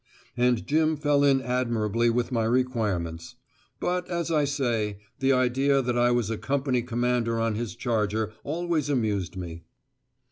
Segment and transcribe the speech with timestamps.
[0.35, 3.35] And Jim fell in admirably with my requirements.
[3.79, 8.33] But, as I say, the idea that I was a company commander on his charger
[8.43, 9.61] always amused me.